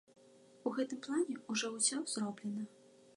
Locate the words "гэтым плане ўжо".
0.77-1.71